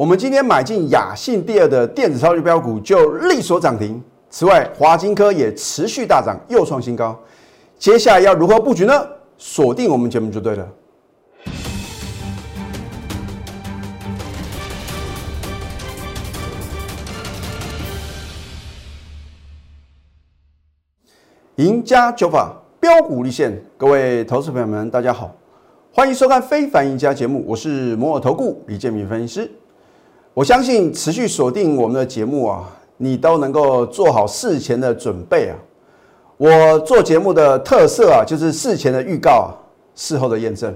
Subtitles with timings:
[0.00, 4.02] 我们今天买进雅信第二的电子超级标股就力所涨停。
[4.30, 7.14] 此外，华金科也持续大涨，又创新高。
[7.78, 8.94] 接下来要如何布局呢？
[9.36, 10.66] 锁定我们节目就对了。
[21.56, 25.36] 赢家九法标股立现，各位投资朋友们，大家好，
[25.92, 29.50] 欢迎收看《非凡赢家》节目，我是摩尔投顾李建民分析师。
[30.32, 32.64] 我相信持续锁定我们的节目啊，
[32.96, 35.56] 你都能够做好事前的准备啊。
[36.36, 39.50] 我做节目的特色啊，就是事前的预告，
[39.94, 40.72] 事后的验证。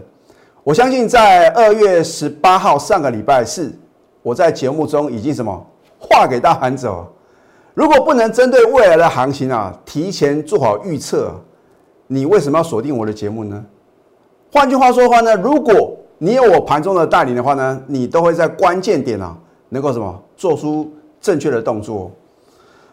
[0.65, 3.73] 我相信在二月十八号上个礼拜四，
[4.23, 5.67] 我在节目中已经什么
[5.99, 7.07] 话给大盘走。
[7.75, 11.33] 如果不能针对未来的行情啊，提前做好预测，
[12.09, 13.65] 你为什么要锁定我的节目呢？
[14.53, 19.37] 换句话说的话呢，如果你有我盘中的带领的话呢，你都会在关键点啊，
[19.75, 20.89] 能够什么做出
[21.21, 22.09] 正确的动作。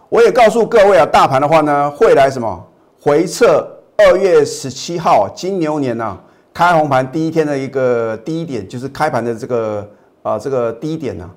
[0.09, 2.67] 我也告诉各位啊，大盘的话呢，会来什么
[2.99, 3.65] 回撤
[3.97, 6.17] 二月十七号金牛年呐
[6.51, 9.87] 开红盘第一天的一个低点，就是开盘的这个
[10.23, 11.29] 啊这个低点呐。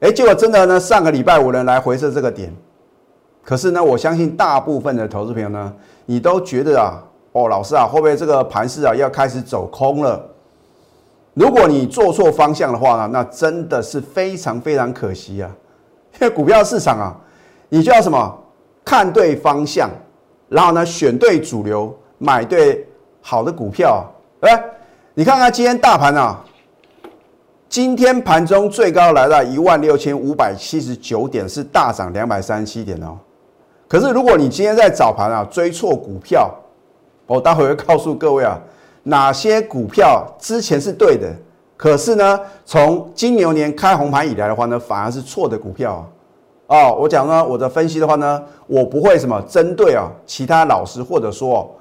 [0.00, 2.50] 哎，结果真的呢，上个礼拜五呢来回测这个点。
[3.44, 5.72] 可是呢，我相信大部分的投资朋友呢，
[6.06, 10.24] 你都觉得啊，哦，老师啊，会不会这个盘势啊要开始走空了？
[11.38, 15.48] 如果你做错方向的话呢，那真的是非常非常可惜啊。
[16.20, 17.16] 因为股票市场啊，
[17.68, 18.36] 你就要什么
[18.84, 19.88] 看对方向，
[20.48, 22.84] 然后呢选对主流，买对
[23.20, 24.04] 好的股票。
[24.40, 24.60] 哎，
[25.14, 26.44] 你看看今天大盘啊，
[27.68, 33.16] 今天盘中最高来到一万六千五百七十九点，是大涨两百三十七点哦。
[33.86, 36.52] 可是，如果你今天在早盘啊追错股票，
[37.26, 38.58] 我待会会告诉各位啊，
[39.02, 41.32] 哪些股票之前是对的，
[41.76, 46.06] 可是呢，从金牛年开红盘以来的话呢，反而是错的股票啊。
[46.66, 51.74] 哦，我讲呢，我的分析的话呢，我不会什么针对啊其他老师，或者说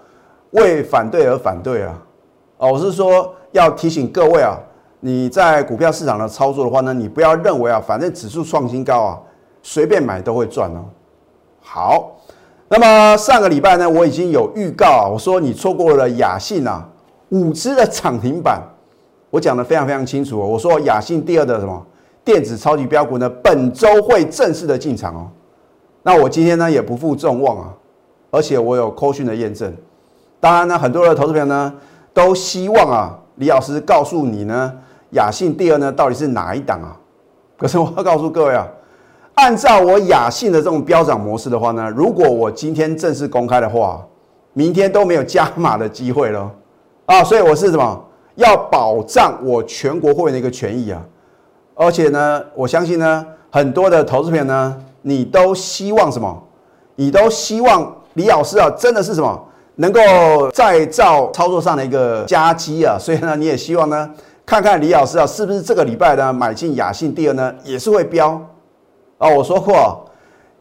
[0.52, 2.02] 为反对而反对啊。
[2.58, 4.58] 哦，我是说要提醒各位啊，
[5.02, 9.20] 你在股票市场的操作的话呢，你不要认为啊，反正指数创新高啊，
[9.62, 10.86] 随便买都会赚哦。
[11.60, 12.16] 好，
[12.70, 16.88] 那么上个礼拜呢，我已经有预告啊，我说你错过了雅信啊，
[17.30, 18.62] 五只的涨停板，
[19.30, 20.40] 我讲的非常非常清楚。
[20.40, 21.86] 我说雅信第二的什么
[22.24, 25.28] 电子超级标股呢，本周会正式的进场哦。
[26.04, 27.74] 那我今天呢也不负众望啊，
[28.32, 29.74] 而且我有扣讯的验证。
[30.40, 31.74] 当然呢，很多的投资朋友呢
[32.14, 34.74] 都希望啊，李老师告诉你呢，
[35.12, 36.96] 雅信第二呢到底是哪一档啊？
[37.58, 38.68] 可是我要告诉各位啊。
[39.34, 44.04] 按照我雅信的这种飙涨模式的话呢，如果我今天正式公开的话，
[44.54, 46.52] 明天都没有加码的机会了
[47.08, 47.24] 啊！
[47.24, 48.06] 所以我是什么？
[48.36, 51.02] 要保障我全国会员的一个权益啊！
[51.74, 56.44] 而且呢，我相信呢，很多的投资朋友呢，你都希望什么？
[56.96, 59.44] 你都希望李老师啊，真的是什么？
[59.76, 62.98] 能够再造操作上的一个加基啊！
[63.00, 64.10] 所以呢，你也希望呢，
[64.46, 68.40] 看看李老师啊，是不是这个礼拜呢买进雅信第二呢，也是会飙。
[69.18, 70.06] 啊，我说过，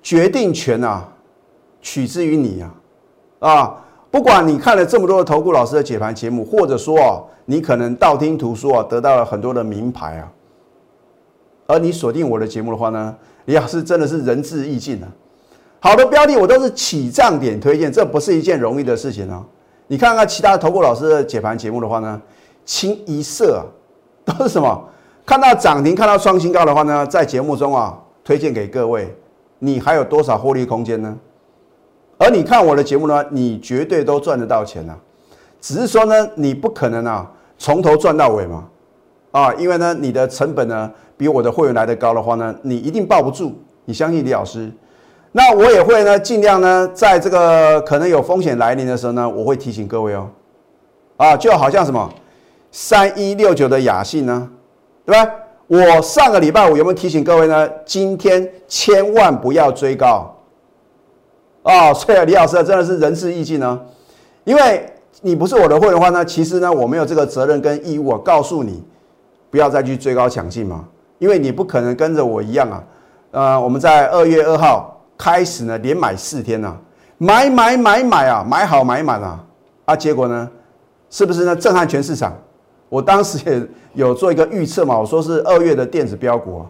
[0.00, 1.06] 决定权啊，
[1.82, 2.70] 取之于你啊，
[3.40, 3.84] 啊，
[4.16, 10.32] 不管你看了这么多的投顾老师的解盘节目，或者说啊，你可能道听途说啊，得到了很多的名牌啊，
[11.66, 15.08] 而你锁定我的节目的话呢，李老师真的是仁至义尽啊。
[15.80, 19.44] 好的标的我都是起涨点推荐，这不是一件容易的事情啊。
[19.86, 22.18] 你看看其他投顾老师的解盘节目的话呢，
[22.64, 23.68] 清一色啊，
[24.24, 24.82] 都是什么？
[25.26, 27.98] 看到涨停，看到创新高的话呢，在节目中啊。
[28.24, 29.14] 推荐给各位，
[29.58, 31.14] 你还有多少获利空间呢？
[32.18, 34.96] 而你看我的节目呢，你绝对都赚得到钱啊！
[35.60, 38.64] 只是说呢，你不可能啊从头赚到尾嘛，
[39.32, 43.54] 啊，因为呢你的成本呢比我的会员来的高的话呢，你一定抱不住。
[43.84, 44.70] 你相信李老师？
[45.32, 50.28] 那我也会呢尽量呢在这个可能有风险来临的时候呢，我会提醒各位哦，
[51.16, 52.10] 啊，就好像什么
[52.70, 54.50] 三一六九的雅信呢，
[55.04, 55.30] 对吧？
[55.68, 57.68] 我上个礼拜五有没有提醒各位呢？
[57.84, 60.32] 今天千万不要追高
[61.66, 61.92] 哦！
[61.92, 63.80] 所以李老师真的是仁至义尽呢，
[64.44, 64.88] 因为
[65.22, 68.84] 你不是我的会员的话呢，其实呢我没有这个责任跟义务啊，告诉你
[69.50, 70.84] 不要再去追高抢进嘛，
[71.18, 72.84] 因为你不可能跟着我一样啊。
[73.32, 76.76] 呃，我们在二月二号开始呢，连买四天呢，
[77.18, 79.44] 买买买买啊，买好买满啊，
[79.86, 80.48] 啊，结果呢，
[81.10, 82.32] 是不是呢震撼全市场？
[82.88, 83.60] 我当时也
[83.94, 86.62] 有做一个预测嘛，我说是二月的电子标股啊，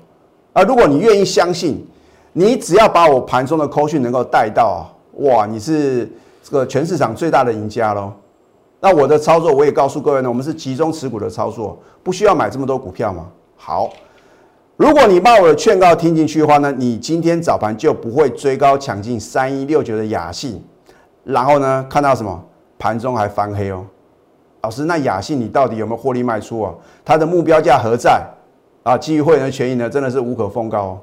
[0.54, 1.86] 啊，如果你愿意相信，
[2.38, 4.86] 你只要把我盘中的扣讯能够带到，
[5.20, 6.06] 哇，你是
[6.42, 8.12] 这个全市场最大的赢家喽。
[8.78, 13.26] 那我的操作我也告诉各位呢，我们是集中持股的操作，不需要买这么多股票嘛。
[13.56, 13.88] 好，
[14.76, 20.62] 如果你把我的劝告听进去的话呢，你今天早盘就不会追高抢进三一六九的雅信，
[21.24, 22.44] 然后呢看到什么
[22.78, 23.82] 盘中还翻黑哦。
[24.60, 26.74] 老师，那雅信你到底有没有获利卖出啊？
[27.02, 28.22] 它的目标价何在？
[28.82, 31.00] 啊，基于会员的权益呢，真的是无可奉告哦。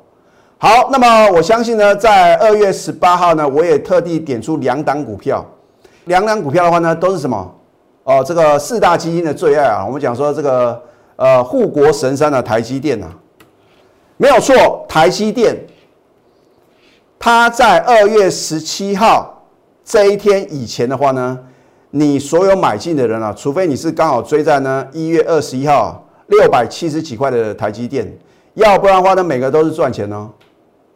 [0.57, 5.45] 好，那么我相信呢，在二月十八号呢，我也特地点出两档股票，
[6.05, 7.55] 两档股票的话呢，都是什么？
[8.03, 9.85] 哦，这个四大基金的最爱啊。
[9.85, 10.81] 我们讲说这个
[11.17, 13.09] 呃护国神山的台积电啊，
[14.15, 15.57] 没有错，台积电，
[17.19, 19.45] 它在二月十七号
[19.83, 21.37] 这一天以前的话呢，
[21.91, 28.17] 你所有买进的人啊，除非你是刚好追在呢一月二十一号六百七十几块的台积电，
[28.55, 30.29] 要不然的话呢，每个都是赚钱哦。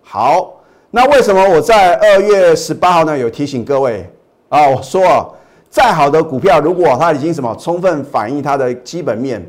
[0.02, 0.54] 好，
[0.92, 4.10] 那为什么我在二月十八号呢有提醒各位
[4.50, 4.68] 啊？
[4.70, 5.26] 我说啊，
[5.70, 9.46] 再好的股票，如果它已经什么充分反映它的基本面，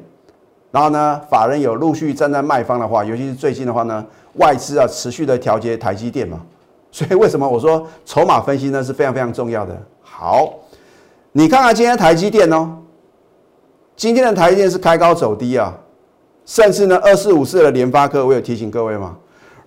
[0.71, 6.41] 然后呢，法人有陆续站在卖方的话，尤其是最近的话呢，外资啊持续的调节台积电嘛，
[6.91, 9.77] 所以为什么我说筹码分析呢是非常非常重要的。
[10.01, 10.55] 好，
[11.33, 12.79] 你看看今天台积电哦，
[13.95, 15.73] 今天的台积电是开高走低啊，
[16.49, 19.15] 甚至呢二四五四的联发科，我有提醒各位吗？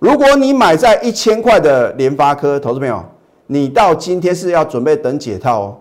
[0.00, 3.00] 如果你买在一千块的联发科，投资朋友，
[3.46, 5.76] 你到今天是要准备等解套哦。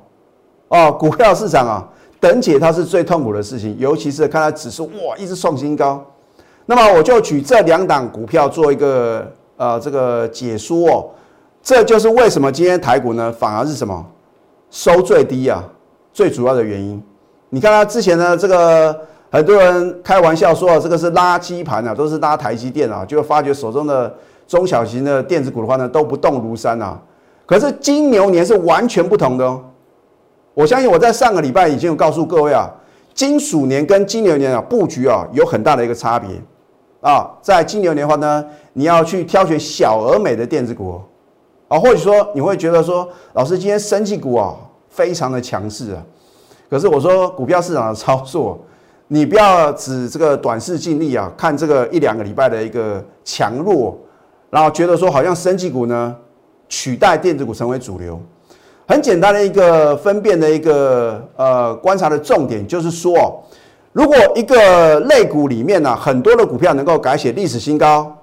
[0.67, 1.89] 哦，股票市场啊，
[2.19, 6.05] 等解套是最痛苦的事情，尤其是看它指数哇一直创新高。
[6.67, 9.27] 那么我就举这两档股票做一个
[9.57, 11.09] 呃这个解说哦。
[11.63, 14.05] 这就是为什么今天台股呢反而是什么
[14.69, 15.63] 收最低啊，
[16.13, 17.01] 最主要的原因。
[17.49, 18.95] 你看它之前呢这个。
[19.31, 24.13] 很多人开玩笑说啊，这个是垃圾盘啊，都是拉台积电啊，就发觉手中的
[24.45, 26.99] 中小型的电子股的话呢，都不动如山啊。
[27.45, 29.63] 可是金牛年是完全不同的哦。
[30.53, 32.69] 我相信我在上个礼拜已经有告诉各位啊，
[33.13, 36.29] 金鼠年跟金牛年啊布局啊有很大的一个差别
[36.99, 37.31] 啊。
[37.41, 40.99] 在金牛年的话呢，你要去挑选小而美的电子股
[41.69, 44.53] 啊，或者说你会觉得说，老师今天升绩股啊
[44.89, 46.03] 非常的强势啊。
[46.69, 48.59] 可是我说股票市场的操作。
[49.13, 53.99] 你不要只这个短视尽力啊，看这个一两个礼拜的一个强弱，
[54.49, 56.15] 然后觉得说好像升绩股呢
[56.69, 58.17] 取代电子股成为主流。
[58.87, 63.43] 很简单的一个分辨的一个呃观察的重点就是说，
[63.91, 68.17] 如果一个类股里面呢很多的股票能够改写历史新高、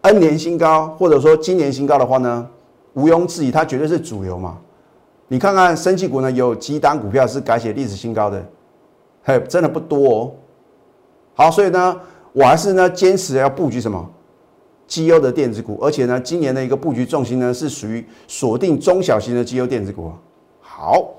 [0.00, 2.44] N 年新高，或者说今年新高的话呢，
[2.94, 4.58] 毋庸置疑它绝对是主流嘛。
[5.28, 8.44] 你看看升绩股呢有几档股票是改写历史新高的？
[9.28, 10.32] 嘿，真的不多哦。
[11.34, 12.00] 好，所以呢，
[12.32, 14.08] 我还是呢坚持要布局什么
[14.86, 20.10] 绩优的电子股，而且呢，今年的一个布局重心呢是属于锁定中小型的绩优电子股。
[20.62, 21.10] 好，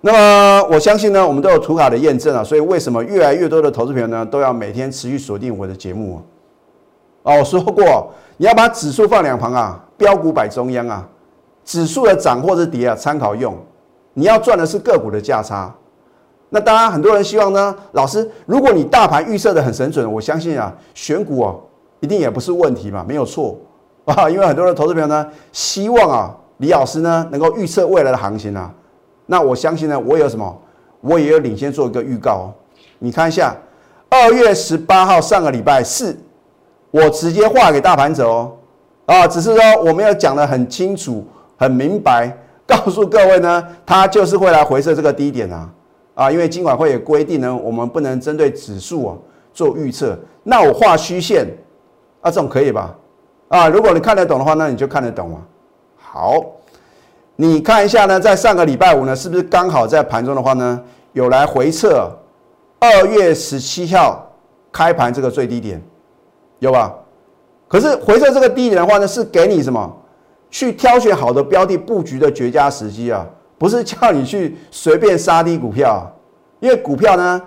[0.00, 6.18] 那么我相信呢，我们都有图卡的验证啊，所以为什么越来越多的投资朋友呢都要每天持续锁定我的节目啊？
[7.22, 11.08] 哦，我说过，你要把指数放两旁啊，标股摆中央啊，
[11.64, 13.56] 指数的涨或者跌啊参考用，
[14.14, 15.72] 你要赚的是个股的价差。
[16.54, 21.60] 那当然，很多人希望呢，老师，如果你大盘预测的很神准，我相信啊，选股哦，
[21.98, 23.58] 一定也不是问题嘛，没有错
[24.04, 24.30] 啊。
[24.30, 28.72] 因为很多的投资朋友呢，希望啊，李老师呢能够预测未来的行情啊。
[29.26, 30.56] 那我相信呢，我有什么，
[31.00, 32.54] 我也有领先做一个预告哦。
[33.00, 33.52] 你看一下，
[34.08, 36.16] 二月十八号上个礼拜四，
[36.92, 38.52] 我直接画给大盘者哦，
[39.06, 41.26] 啊，只是说我没有讲的很清楚、
[41.58, 42.32] 很明白，
[42.64, 45.68] 告诉各位呢，它就是会来回撤这个低点啊。
[46.14, 49.16] 啊，因为金管会也规定呢，我们不能针对指数啊
[49.52, 50.18] 做预测。
[50.42, 51.46] 那我画虚线
[52.20, 52.96] 啊，这种可以吧？
[53.48, 55.42] 啊，如果你看得懂的话，那你就看得懂嘛。
[55.96, 56.40] 好，
[57.36, 60.80] 你看一下呢，在上个礼拜五呢，是不是刚好在盘中的话呢，
[61.12, 62.10] 有来回测
[62.78, 64.30] 二月十七号
[64.70, 65.82] 开盘这个最低点，
[66.60, 66.94] 有吧？
[67.66, 69.96] 可是回测这个低点的话呢，是给你什么？
[70.50, 73.26] 去挑选好的标的布局的绝佳时机啊。
[73.64, 76.06] 不是叫你去随便杀低股票，
[76.60, 77.40] 因为股票呢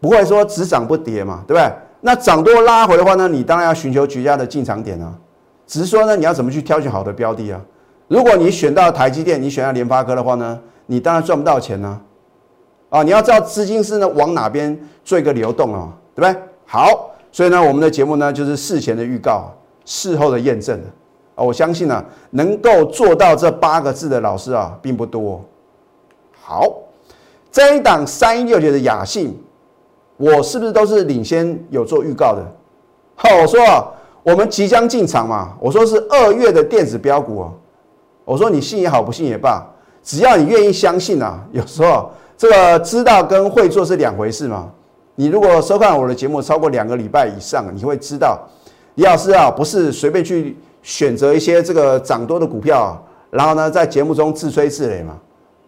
[0.00, 1.72] 不会说只涨不跌嘛，对不对？
[2.00, 5.14] 那涨多拉回的话呢，你当然要寻求绝佳的进场点啊。
[5.64, 7.60] 只是说呢，你要怎么去挑选好的标的啊？
[8.08, 12.00] 如果你选到台积电，你选到联发科的话呢，你当然赚不到钱呢。
[12.88, 16.42] 啊，你要知道资金是呢往哪边做一个流动啊，对不对？
[16.66, 20.80] 好，所以呢，我们的节目呢就是事前的预告，事后的验证。
[21.34, 25.42] 啊，我相信呢，能够做到这八个字的老师啊，并不多。
[26.40, 26.70] 好，
[27.50, 29.36] 这一档三一六九的雅信，
[30.16, 32.44] 我是不是都是领先有做预告的？
[33.16, 33.84] 好，我说啊，
[34.22, 37.52] 我们即将进场嘛，我说是二月的电子标股啊。
[38.24, 39.62] 我说你信也好，不信也罢，
[40.02, 44.70] 只要你愿意相信啊，有时候这个知道跟会做是两回事嘛。
[45.14, 48.40] 你如果收看我的节目超过两个礼拜以上，你会知道
[48.94, 55.18] 李老师啊，不是随便去选择一些这个涨多的股票，然后呢在节目中自吹自擂嘛。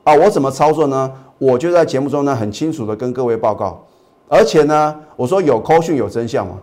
[0.04, 1.12] 啊，我怎么操作呢？
[1.38, 3.82] 我就在节目中呢很清楚的跟各位报告，
[4.28, 6.54] 而且呢，我说有扣讯有真相嘛。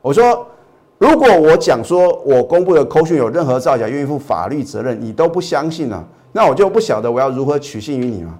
[0.00, 0.46] 我说，
[0.98, 8.38] 如果我讲说我公布的扣讯有任何造假，愿意负法律责任，你都不相信啊，那我就不晓得我要如何取信于你嘛，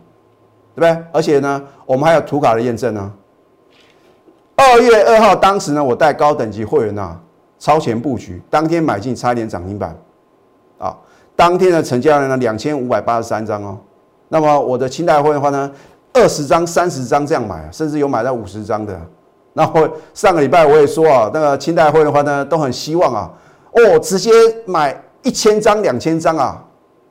[0.74, 1.04] 对不对？
[1.12, 3.12] 而且呢，我们还有图卡的验证呢。
[4.56, 7.16] 二月二号当时呢，我带高等级会员呐
[7.62, 9.96] 超前布局，当天买进差一点涨停板，
[10.78, 10.98] 啊，
[11.36, 13.78] 当天的成交量呢两千五百八十三张哦。
[14.30, 15.70] 那么我的清代会的话呢，
[16.12, 19.00] 二十张、三十张这样买，甚至有买到五十张的。
[19.52, 23.30] 那我上个礼拜我也说啊，那个清代会的话呢，都很希望啊，
[23.70, 24.32] 哦，直接
[24.66, 26.60] 买一千张、两千张啊，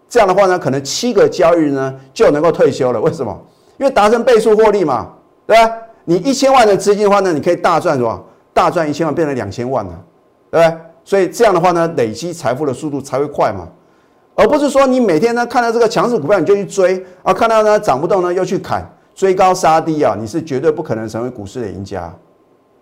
[0.10, 3.00] 这样的话呢，可能七个交易日呢就能够退休了。
[3.00, 3.41] 为什么？
[3.77, 5.08] 因为达成倍数获利嘛，
[5.48, 5.72] 对吧？
[6.03, 8.22] 你一千万的资金的话呢，你可以大赚什么？
[8.53, 9.98] 大赚一千万变成两千万了，
[10.51, 10.77] 对不对？
[11.03, 13.67] 所以这样的话呢，累积财富的速度才会快嘛。
[14.36, 22.03] 而不是说你每天呢看到这个强势股票你就去追啊，看到呢涨不动呢又去砍，追高杀低啊，你是绝对不可能成为股市的赢家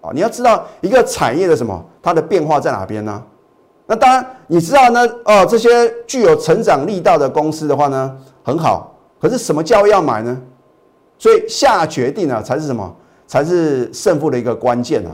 [0.02, 0.12] 啊！
[0.14, 3.24] 你要知道一个产业的什么它的变化在哪边呢？
[3.88, 5.70] 那当然你知道呢哦，这些
[6.06, 10.40] 具有成长力道的公司的话呢很好，可是什么叫要买呢？
[11.18, 12.96] 所以下决定呢才是什么？
[13.26, 15.12] 才是胜负的一个关键啊！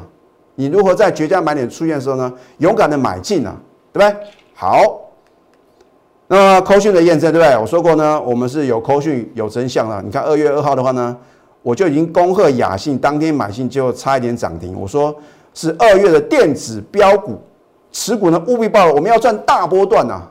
[0.56, 3.56] 你如何在绝佳买点出现的时候呢，勇敢的买进啊，
[3.94, 4.28] 对不对？
[4.54, 5.02] 好。
[6.28, 7.56] 那么扣讯的验证，对不对？
[7.56, 10.02] 我说过呢，我们是有扣讯有真相了。
[10.04, 11.16] 你看二月二号的话呢，
[11.62, 14.76] 我就已经恭贺雅信当天买进就差一点涨停。
[14.76, 15.16] 我说
[15.54, 17.40] 是二月的电子标股，
[17.92, 20.24] 持股呢务必报，我们要赚大波段呐。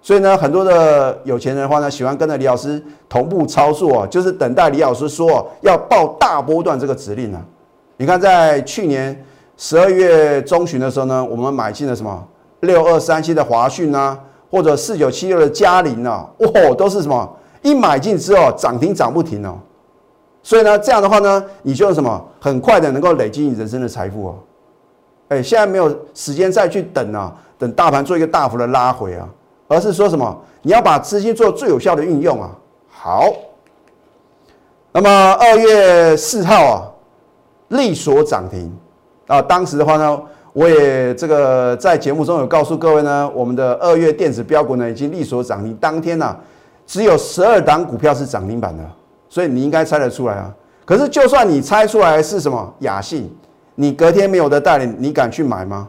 [0.00, 7.38] 所以呢，很多的有钱人的话呢，喜欢跟着李老师同步操作啊，就是等待李老师说要报大波段这个指令呢。
[7.98, 9.22] 你看在去年
[9.56, 12.26] 十二月中旬的时候呢，我们买进了什么
[12.60, 14.18] 六二三七的华讯啊。
[14.50, 16.24] 或者四九七六的嘉麟啊？
[16.38, 17.36] 哇，都是什么？
[17.62, 19.58] 一买进之后涨停涨不停哦。
[20.44, 24.38] 所以呢，这样的话呢，你就什么很快的能够累积你人生的财富哦。
[25.26, 29.28] 哎，现在没有时间再去等啊，等大盘做一个大幅的拉回啊，
[29.66, 30.40] 而是说什么？
[30.62, 32.50] 你要把资金做最有效的运用啊。
[32.88, 33.28] 好，
[34.92, 36.86] 那么二月四号啊，
[37.70, 38.72] 利索涨停
[39.26, 40.20] 啊，当时的话呢。
[40.54, 46.36] 我也这个在节目中有告诉各位呢，我们的二月电子标股呢已经利索涨停，当天呢
[46.86, 48.84] 只有十二档股票是涨停板的，
[49.28, 50.54] 所以你应该猜得出来啊。
[50.84, 53.28] 可是就算你猜出来是什么雅信，
[53.74, 55.88] 你隔天没有的带领，你敢去买吗？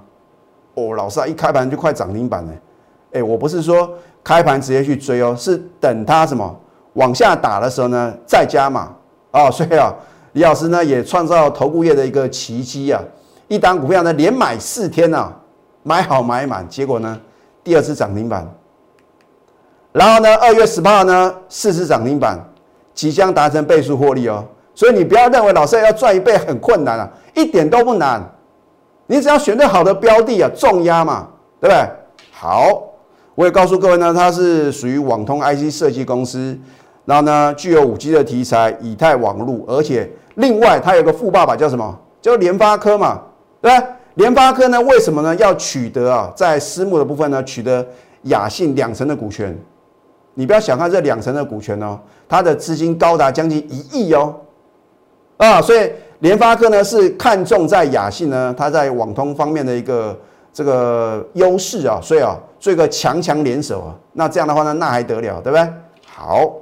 [0.74, 2.52] 哦，老师啊，一开盘就快涨停板了。
[3.14, 3.88] 哎，我不是说
[4.24, 6.60] 开盘直接去追哦，是等它什么
[6.94, 8.92] 往下打的时候呢再加码
[9.30, 9.52] 啊。
[9.52, 9.94] 所以啊，
[10.34, 13.00] 李老师呢也创造投顾业的一个奇迹啊。
[13.48, 15.32] 一档股票呢，连买四天呐，
[15.84, 17.20] 买好买满，结果呢，
[17.64, 18.48] 第二次涨停板。
[19.92, 22.38] 然后呢，二月十八号呢，四次涨停板，
[22.94, 24.44] 即将达成倍数获利哦。
[24.74, 28.22] 所以你不要认为老师要赚一倍很困难啊，一点都不难。
[29.08, 31.28] 你只要选对好的标的啊，重压嘛，
[31.62, 31.88] 对不对？
[32.32, 32.84] 好，
[33.36, 36.58] 我也告诉各位呢，它是属于网通 IC 设计公司，
[37.06, 41.98] 然后呢，具有五 G 的题材，以太网络，而且另外它有个富爸爸叫什么？
[42.22, 43.22] 叫联发科嘛。
[43.66, 44.80] 对联发科呢？
[44.82, 45.36] 为什么呢？
[45.38, 47.86] 要取得啊，在私募的部分呢，取得
[48.24, 49.58] 雅信两成的股权。
[50.36, 54.36] 你不要小看这两成的股权哦，它的资金高达将近一亿哦。
[55.38, 60.18] 啊，所以联发科呢是看中在雅信呢，它在网通方面的一个
[60.54, 63.96] 这个优势啊，所以啊，做一个强强联手啊。
[64.14, 65.68] 那这样的话呢，那还得了，对不对？
[66.06, 66.54] 好，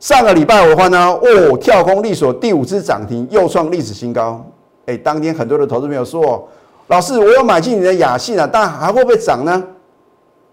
[0.00, 4.44] 上个礼拜的话呢，哦，跳空力所第五次涨停，又创历史新高。
[4.88, 6.48] 哎，当天很多的投资朋友说
[6.88, 9.62] ：“老师，我有买进你的雅信啊，但还会不会涨呢？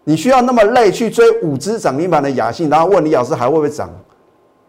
[0.04, 3.90] 你需要那么累去追五只涨停板的雅信，然后问李老师还会不会涨？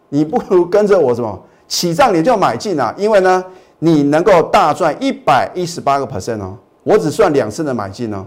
[0.07, 3.43] 你不如跟着我什么起涨你就买进啊，因为呢，
[3.79, 6.57] 你能够大赚一百一十八个 percent 哦。
[6.83, 8.25] 我只算两次的买进哦，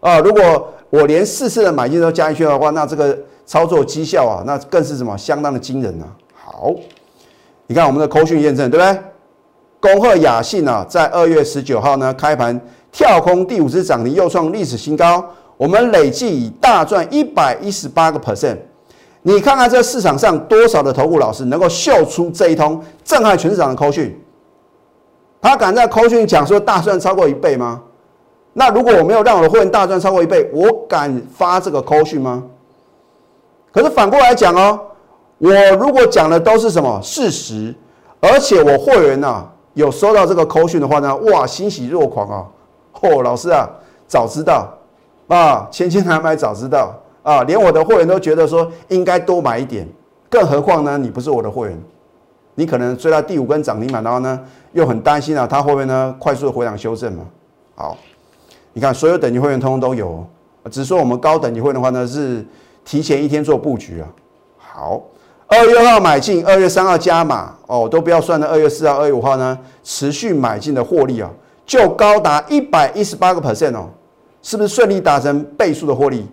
[0.00, 6.10] 啊，如果我连四次的买进都加进去的话，那这个操作绩效啊，那更是什么相当的惊人啊。
[6.34, 6.74] 好，
[7.68, 9.00] 你看我们的扣讯验证，对不对？”
[9.82, 12.58] 恭贺雅信啊，在二月十九号呢开盘
[12.92, 15.24] 跳空第五只涨停，又创历史新高。
[15.56, 18.56] 我们累计已大赚一百一十八个 percent。
[19.22, 24.16] 你看看这市场上多少的投顾老师能够秀出这一通震撼全市场的扣讯？
[25.40, 27.82] 他敢在扣讯讲说大赚超过一倍吗？
[28.52, 32.44] 那如果我没有让我的会员大赚超过一倍，我敢发这个扣讯吗？
[33.72, 34.78] 可是反过来讲哦，
[35.38, 37.74] 我如果讲的都是什么事实，
[38.20, 39.48] 而且我会员呢？
[39.74, 42.46] 有收到这个扣讯的话呢，哇，欣喜若狂啊！
[42.92, 43.68] 嚯，老师啊，
[44.06, 44.68] 早知道
[45.28, 49.88] 啊，千千难买早知道啊，连我的会员都觉得说应该多买一点，
[50.28, 51.82] 更何况呢，你不是我的会员，
[52.54, 54.38] 你可能追到第五根涨停板的话呢，
[54.72, 57.24] 又很担心啊，它会不会呢快速的回档修正嘛？
[57.74, 57.96] 好，
[58.74, 60.24] 你看所有等级会员通通都有，
[60.70, 62.46] 只是说我们高等级会员的话呢，是
[62.84, 64.08] 提前一天做布局啊。
[64.58, 65.00] 好。
[65.54, 68.46] 二月二号买进，二月三号加码哦，都不要算的。
[68.46, 71.30] 二月四号、二月五号呢，持续买进的获利啊，
[71.66, 73.90] 就高达一百一十八个 percent 哦，
[74.40, 76.26] 是不是顺利达成倍数的获利？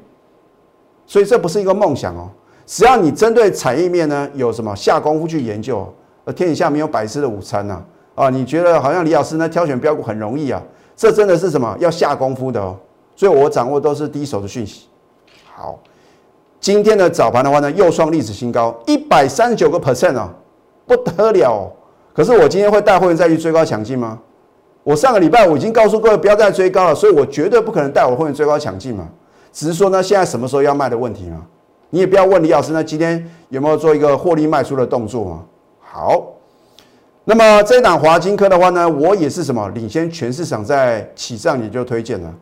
[1.06, 2.30] 所以这不是一个梦想哦，
[2.66, 7.84] 只要你针对产业面呢有什么下功夫去研究，呃，天底下没有白吃的午餐呐
[8.16, 8.30] 啊！
[8.30, 10.64] 你觉得好像李老师呢挑选标股很容易啊？
[10.96, 12.78] 这真的是什么要下功夫的哦？
[13.18, 14.88] 所以我掌握都是第一手的讯息。
[15.54, 15.78] 好。
[16.60, 20.34] 今天的早盘的话呢，又创历史新高，一百三十九个 percent 啊，
[20.86, 21.72] 不得了。
[22.14, 24.20] 可是我今天会带会员再去追高抢进吗？
[24.84, 29.08] 我上个礼拜我已经告诉各位不要再追高了，所以我绝对不可能带我会员追高抢进嘛。
[29.54, 31.46] 只是说呢，现在什么时候要卖的问题嘛。
[31.92, 35.44] 你也不要问李老师，那今天有没有做一个获利卖出的动作嘛？
[35.80, 36.24] 好，
[37.24, 42.34] 那么这一档华金科的话呢，我也是什么领先全市场在起涨也就推荐了。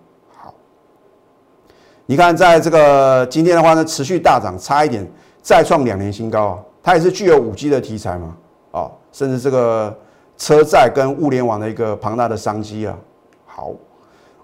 [2.09, 5.05] 你看，在这个今天的话呢，持续大涨，差一点
[5.41, 6.59] 再创两年新高啊！
[6.81, 8.33] 它也是具有五 G 的题材嘛，
[8.71, 9.93] 啊，甚至这个
[10.37, 12.97] 车载跟物联网的一个庞大的商机啊。
[13.45, 13.71] 好，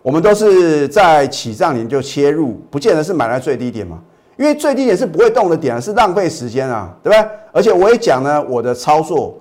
[0.01, 3.97] 我们都是在起涨点就切入，不见得是买在最低点嘛，
[4.35, 7.29] 因为最低点是不会动的点，是浪费时间啊，对不对？
[7.53, 9.33] 而且我也讲呢，我的操作，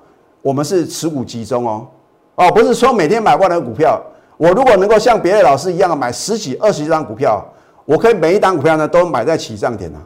[0.43, 1.89] 我们是持股集中哦，
[2.37, 4.01] 哦，不是说每天买万能股票，
[4.37, 7.45] 我如果能够像别的老师一样买十几、二十张股票。
[7.85, 9.99] 我可以每一档股票呢都买在起涨点呢，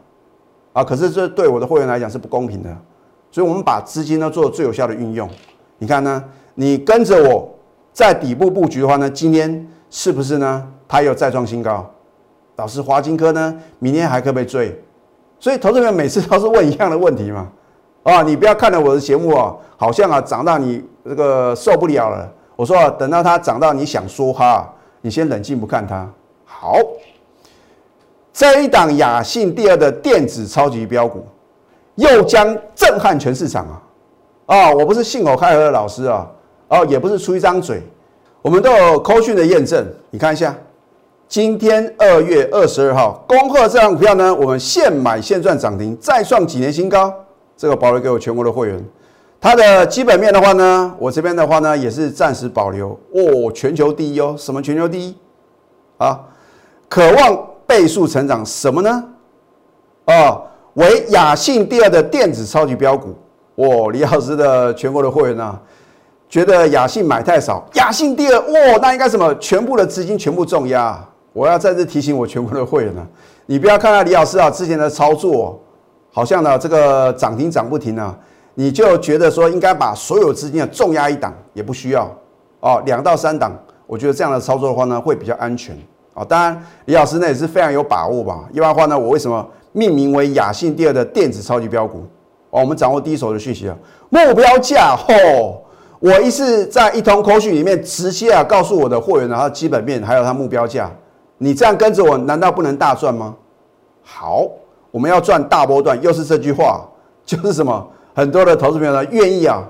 [0.73, 2.75] 啊，可是这对我的会员来讲是不公平的，
[3.30, 5.28] 所以我们把资金呢做最有效的运用。
[5.78, 7.49] 你看呢，你跟着我
[7.92, 10.66] 在底部布局的话呢，今天是不是呢？
[10.88, 11.85] 它又再创新高。
[12.54, 14.83] 导师华金科呢，明天还可不可以追？
[15.39, 17.49] 所以投资人每次都是问一样的问题嘛，
[18.02, 22.26] 啊，你不要看了我的节目啊，好像啊涨到你这个受不了了。
[22.56, 26.08] 我说啊，等到它涨到你想说哈，你先冷静不看它。
[26.47, 26.78] 好。
[28.36, 31.25] 这一档雅信第二的电子超级标股，
[31.94, 34.54] 又将震撼全市场啊！
[34.54, 36.30] 啊，我不是信口开河的老师啊，
[36.68, 37.82] 哦，也不是出一张嘴，
[38.42, 39.82] 我们都有扣讯的验证。
[40.10, 40.54] 你看一下，
[41.26, 47.10] 今天二月二十二号，恭贺这档股票呢，我们现买现赚涨停，再创几年新高。
[47.56, 48.84] 这个保留给我全国的会员。
[49.40, 55.16] 它的基本面的话呢，我这边的话呢也是暂时保留哦，全球第一哦，什么全球第一
[55.96, 56.20] 啊？
[56.90, 57.55] 渴望。
[57.66, 59.04] 倍数成长什么呢？
[60.06, 60.40] 啊，
[60.74, 63.14] 为雅信第二的电子超级标股。
[63.56, 65.58] 哇，李老师的全国的会员呢，
[66.28, 69.34] 觉得雅信买太少，雅信第二，哇，那应该什么？
[69.36, 71.02] 全部的资金全部重压。
[71.32, 73.06] 我要再次提醒我全国的会员呢，
[73.46, 75.60] 你不要看到李老师啊之前的操作，
[76.12, 78.16] 好像呢这个涨停涨不停啊，
[78.54, 82.10] 你就觉得说应该把所有资金啊重压一档，也不需要
[82.60, 83.52] 哦，两到三档，
[83.86, 85.76] 我觉得这样的操作的话呢，会比较安全。
[86.16, 88.48] 啊，当然，李老师那也是非常有把握吧。
[88.50, 91.98] 一般话呢，我为什么命名为雅信第二的电子超级标股？
[92.48, 93.76] 哦，我们掌握第一手的讯息啊，
[94.08, 95.62] 目标价吼，
[96.00, 100.90] 我一次在一通口讯里面直接啊告诉我的货源，然后基本面还有它目标价，
[101.36, 103.34] 你这样跟着我，难道不能大赚吗？
[104.02, 104.48] 好，
[104.90, 106.88] 我们要赚大波段，又是这句话，
[107.26, 107.86] 就是什么？
[108.14, 109.62] 很多的投资朋友呢愿意啊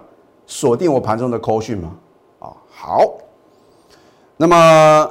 [0.47, 1.91] 锁定我盘中的口讯吗？
[2.39, 3.03] 啊，好，
[4.37, 5.11] 那么。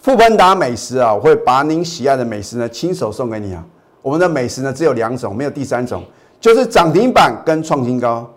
[0.00, 3.62] 富邦达美食啊，我会把您喜爱的美食呢亲手送给你啊。
[4.00, 6.02] 我们的美食呢只有两种，没有第三种，
[6.40, 8.28] 就是涨停板跟创新高。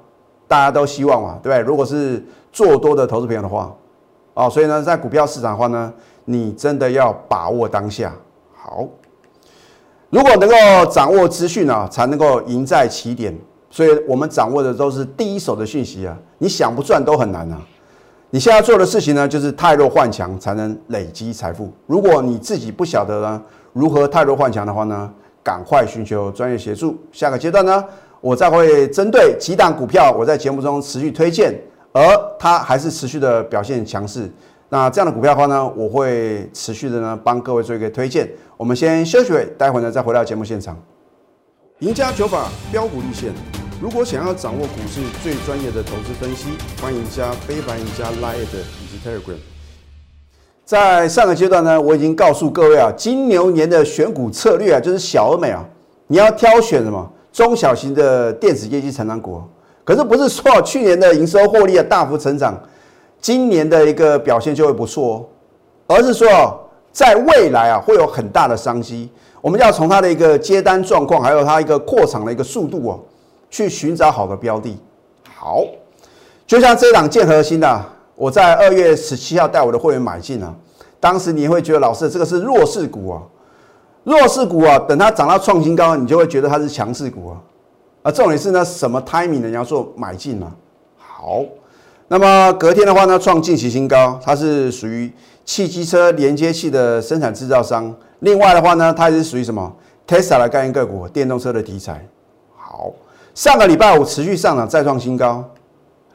[0.45, 1.61] 大家都希望嘛，对不对？
[1.65, 3.73] 如果是做多的投资朋友的话，
[4.33, 5.91] 哦，所以呢，在股票市场的话呢，
[6.25, 8.13] 你真的要把握当下。
[8.53, 8.85] 好，
[10.09, 10.55] 如果能够
[10.91, 13.33] 掌握资讯啊，才能够赢在起点。
[13.69, 17.59] 所以我们掌握的都是第一手的讯息啊，你想不赚都很难啊。
[18.33, 21.71] 你现在做的事情呢，就是太弱换强才能累积财富。
[21.85, 23.39] 如果你自己不晓得呢，
[23.73, 25.07] 如何太弱换强的话呢，
[25.43, 26.97] 赶快寻求专业协助。
[27.11, 27.85] 下个阶段呢，
[28.21, 31.53] 我再会针对几档股票，我在节目中持续推荐，
[31.91, 32.01] 而
[32.39, 34.27] 它还是持续的表现强势。
[34.67, 38.27] 那这样的股票的话呢，我会持续的呢帮各位做一个推荐。
[38.57, 40.75] 我们先休息会，待会呢再回到节目现场。
[41.81, 43.31] 赢家九法标股立线。
[43.83, 46.47] 如果想要掌握股市最专业的投资分析，
[46.81, 49.35] 欢迎加非凡、加 Line 以及 Telegram。
[50.63, 55.65] 在上个阶段呢，我已经告诉各位啊，金牛年的选股策略啊，就是小而美啊，
[56.07, 59.43] 你要挑选什么中小型的电子业绩成长股。
[59.83, 62.57] 可是不是说去年的营收获利啊大幅成长，
[63.19, 65.29] 今年的一个表现就会不错，
[65.87, 66.57] 而是说
[66.93, 69.09] 在未来啊会有很大的商机。
[69.41, 72.97] 我们要从它的一个接单状况，还有它一个扩厂的一个速度啊，
[73.53, 74.75] 去寻找好的标的。
[75.35, 75.63] 好，
[76.47, 77.85] 就像这档建核心的，
[78.15, 80.51] 我在二月十七号带我的会员买进啊，
[80.99, 83.21] 当时你会觉得老师这个是弱势股啊，
[84.05, 87.37] 弱势股啊，等它涨到创新高，你就会觉得它是强势股啊。
[88.01, 89.47] 啊，重点是呢，什么 timing 呢？
[89.49, 90.51] 你要做买进嘛。
[90.97, 91.43] 好，
[92.07, 95.13] 那么隔天的话呢，创近期新高，它是属于
[95.45, 97.95] 汽机车连接器的生产制造商。
[98.21, 99.71] 另外的话呢，它也是属于什么
[100.07, 102.03] Tesla 的概念个股，电动车的题材。
[102.57, 102.91] 好，
[103.33, 105.43] 上个礼拜五持续上涨，再创新高，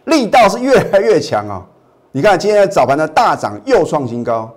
[0.05, 1.65] 力道是越来越强啊！
[2.13, 4.49] 你看今天早盘的大涨又创新高，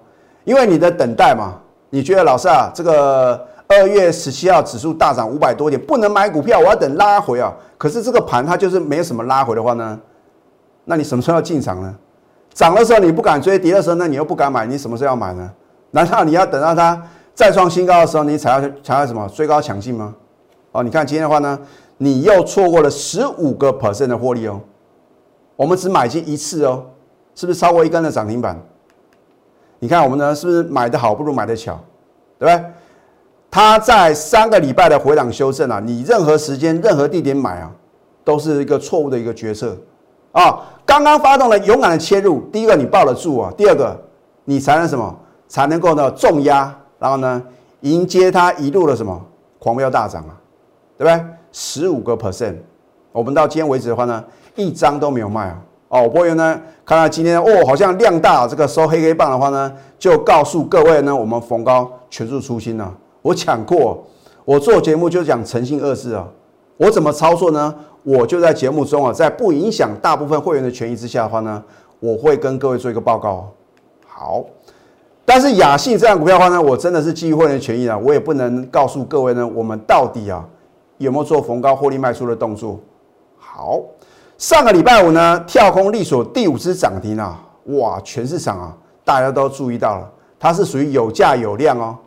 [0.44, 1.56] 因为你的等待嘛，
[1.90, 7.52] 你觉得老师啊，这个二月十七号指数大涨五百多点，不能买股票，我要等拉回啊。
[7.78, 10.00] 可是这个盘它就是没有什么拉回的话呢，
[10.86, 11.96] 那你什么时候要进场呢？
[12.54, 15.52] 涨的时候你不敢追，跌的时候呢你又不敢买，你什么时候要买呢？
[15.90, 17.02] 难道你要等到它？
[17.34, 20.14] 再创新高的时候，你才要才要什么追高抢进吗？
[20.74, 21.58] 哦，你看今天的话呢，
[22.04, 24.60] 你又错过了十五个 percent 的获利哦。
[25.56, 26.84] 我们只买进一次哦，
[27.36, 28.60] 是不是超过一根的涨停板？
[29.78, 31.80] 你看我们呢，是不是买的好不如买的巧，
[32.40, 32.72] 对不对？
[33.52, 37.72] 它在三个礼拜的回档修正啊，你任何时间、任何地点买啊，
[38.24, 39.78] 都是一个错误的一个决策
[40.32, 40.60] 啊。
[40.84, 43.96] 刚刚发动了勇敢的切入，第一个你抱得住啊，第二个
[44.46, 45.16] 你才能什么？
[45.48, 46.76] 才能够呢重压。
[46.98, 47.44] 然后呢，
[47.82, 49.24] 迎接它一路的什么
[49.60, 50.34] 狂飙大涨啊，
[50.98, 51.26] 对不对？
[51.52, 52.56] 十五个 percent，
[53.12, 54.24] 我们到今天为止的话呢，
[54.56, 55.62] 一张都没有卖啊。
[55.90, 62.94] 哦，我友呢，看到今天哦，好像量大，这个收黑黑棒的话呢，就告诉各位呢，我们逢高全数出清了。
[63.22, 64.02] 我讲过，
[64.46, 66.26] 我做节目就讲诚信二字啊。
[66.78, 67.76] 我怎么操作呢？
[68.04, 71.62] 我就在节目中啊，在不影响大部分会员的权益之下的话呢，
[72.00, 73.52] 我会跟各位做一个报告。
[74.08, 74.44] 好。
[75.24, 80.44] 但是雅信这样股票的话呢，我真的是基于会员权益啊，我也不能告诉各位呢，我们到底啊
[81.02, 82.80] 有没有做逢高获利卖出的动作？
[83.38, 83.82] 好，
[84.38, 90.10] 上个礼拜五呢，跳空利索第五次涨停啊，哇，全市场啊大家都注意到了，
[90.40, 91.98] 它是属于有价有量哦，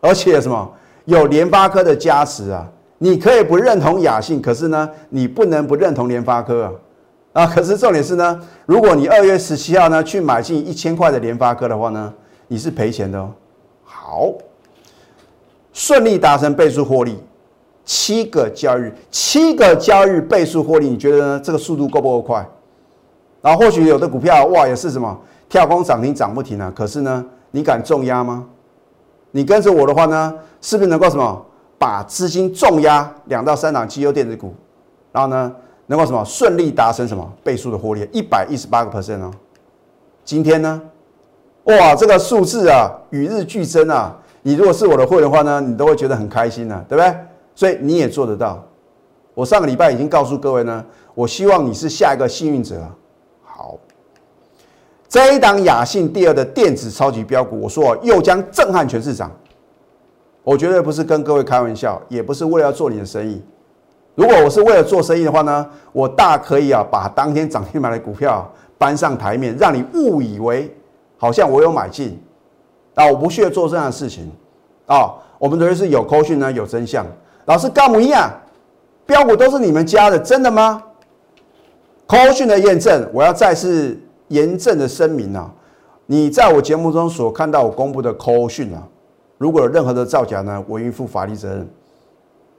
[0.00, 0.70] 而且什么
[1.06, 6.64] 有联发科的加持啊，你可以不认同雅信，可是呢，你不能不认同联发科
[7.32, 12.12] 啊，啊，可是重点是呢，如果你二月十七号呢去买进一千块的联发科的话呢？
[12.52, 13.30] 你是赔钱的哦。
[13.84, 14.32] 好，
[15.72, 17.16] 顺利达成倍数获利，
[17.92, 21.40] 七个交易，七个交易倍数获利，你觉得呢？
[21.42, 22.48] 这个速度够不够快？
[23.42, 28.46] 然后或许有的股票哇也是什么跳空涨停涨不停啊，可是呢，你敢重压吗？
[29.32, 31.44] 你跟着我的话呢，是不是能够什么
[31.78, 34.54] 把资金重压两到三档绩优电子股，
[35.10, 35.52] 然后呢，
[35.86, 38.08] 能够什么顺利达成什么倍数的获利？
[38.12, 39.32] 一百一十八个 percent 哦。
[40.24, 40.80] 今天呢？
[41.64, 44.16] 哇，这个数字啊，与日俱增啊！
[44.42, 47.12] 你如果是我的会的话呢，你都会觉得很开心呢，对不对？
[47.60, 48.64] 所以你也做得到。
[49.34, 50.82] 我上个礼拜已经告诉各位呢，
[51.14, 52.80] 我希望你是下一个幸运者。
[53.44, 53.76] 好，
[55.06, 59.30] 这一档雅信第二的电子超级标股，我说又将震撼全市场。
[60.42, 63.42] 我绝对不是跟各位开玩笑，也不是为了要做你的生意。
[64.14, 70.74] 如果我是为了做生意的话呢，我大可以啊，把当天涨停板的股票搬上台面，让你误以为。
[71.18, 72.18] 好像我有买进，
[72.94, 74.32] 啊，我不屑做这样的事情，
[74.86, 77.04] 啊，我们认为是有扣讯呢，有真相。
[77.46, 78.30] 老师高姆一样，
[79.06, 80.82] 标股都是你们家的，真的吗？
[82.06, 83.98] 扣讯的验证，我要再次
[84.28, 85.50] 严正的声明啊，
[86.06, 88.82] 你在我节目中所看到我公布的扣讯啊，
[89.38, 91.68] 如果有任何的造假呢，我应负法律责任。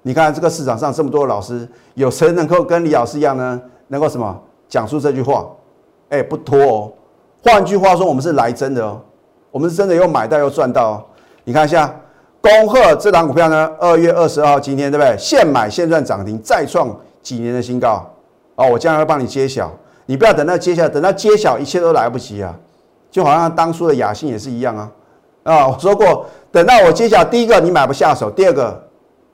[0.04, 3.62] 你看这个市场上这么多的老师，有谁能够跟李老师一样呢？
[3.88, 5.46] 能够什么讲出这句话？
[6.10, 6.92] 哎，不拖哦。
[7.44, 9.00] 换句话说，我们是来真的哦，
[9.52, 11.06] 我们是真的又买到又赚到哦。
[11.44, 11.94] 你看一下，
[12.42, 15.16] 恭贺这档股票呢，二月二十二号今天对不对？
[15.18, 18.04] 现买现赚涨停，再创几年的新高
[18.56, 18.68] 哦。
[18.68, 19.72] 我将来会帮你揭晓，
[20.08, 22.54] 你不要等到揭晓，等到揭晓一切都来不及啊。
[23.12, 24.92] 就好像当初的雅兴也是一样啊
[25.44, 25.68] 啊！
[25.68, 28.82] 我说过，等到我揭晓，第一个你买不下手，第二个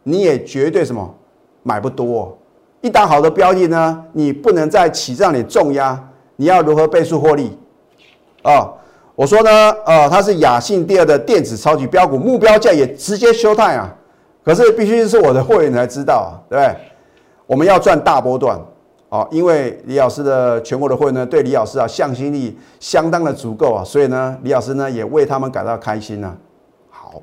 [0.03, 1.15] 你也绝对什么
[1.63, 2.35] 买不多。
[2.81, 5.97] 一档好的标的呢，你不能在起账里重压，
[6.35, 7.57] 你要如何倍数获利？
[8.41, 8.67] 啊，
[9.17, 9.49] 我说呢，
[9.83, 13.91] 呃，它是雅信第二的电子超级标股，目标价也直接休态啊。
[14.45, 16.75] 可是必须是我的会员才知道啊，对不对？
[17.47, 18.59] 我们要赚大波段
[19.09, 26.31] 啊，因为李老师的全国的会员呢，对李老师啊向心力相当的足够啊，所以呢，李老师呢也为他们感到开心呢。
[26.91, 27.19] 好，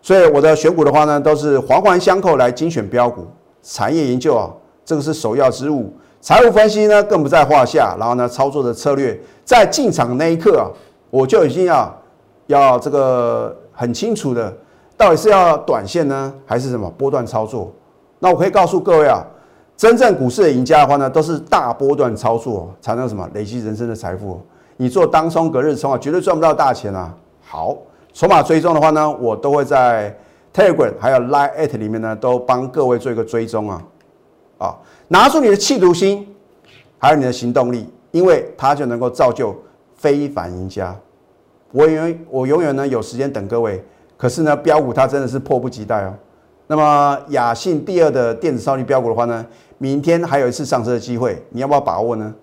[0.00, 3.26] 所以我的选股的话呢，都是环环相扣来精选标股，
[3.64, 4.48] 产业研究啊，
[4.84, 5.92] 这个是首要之务。
[6.20, 7.96] 财务分析呢更不在话下。
[7.98, 10.68] 然后呢，操作的策略在进场那一刻啊，
[11.10, 12.02] 我就已经要
[12.46, 14.52] 要这个很清楚的，
[14.96, 17.72] 到底是要短线呢，还是什么波段操作？
[18.18, 19.24] 那我可以告诉各位啊，
[19.76, 24.40] 真正股市的赢家的话呢，都是大波段操作才能什么累积人生的财富。
[24.76, 27.14] 你做当冲隔日冲啊，绝对赚不到大钱啊。
[27.42, 27.76] 好，
[28.12, 30.16] 筹码追踪的话呢，我都会在
[30.54, 33.82] Telegram 还有 Line at 里面呢，都帮各位做一个追踪啊。
[34.58, 34.76] 啊，
[35.08, 36.28] 拿出你的企图心，
[36.98, 39.56] 还有你的行动力，因为它就能够造就
[40.00, 40.96] 非凡赢家。
[41.72, 43.84] 我永远我永远呢有时间等各位，
[44.16, 46.14] 可是呢标股它真的是迫不及待哦。
[46.66, 49.44] 那么雅信第二的电子超级标股的话呢，
[49.78, 52.34] 明天还有一次上车的机会，你要不要把握呢？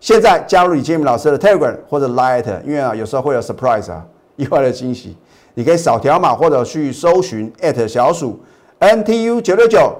[0.00, 4.04] 现在加入李建明老师的 Telegram 或者 Light，因为啊有时候会有 surprise 啊
[4.36, 5.16] 意外的惊喜，
[5.54, 7.52] 你可以扫条码或者去搜寻
[7.88, 8.38] 小鼠
[8.80, 9.94] NTU 九六九。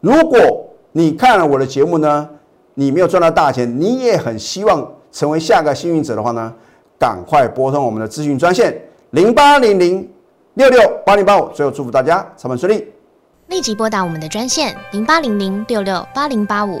[0.00, 0.40] 如果
[0.92, 2.28] 你看了我的节目呢，
[2.74, 6.52] 你没有赚到大钱，你也很希望成为下个幸运者的话呢，
[6.98, 8.76] 赶快拨通我们的咨询专线
[9.10, 10.08] 零八零零
[10.54, 11.48] 六六八零八五。
[11.54, 12.86] 最后祝福大家操盘顺利，
[13.48, 16.80] 立即拨打我们的专线零八零零六六八零八五。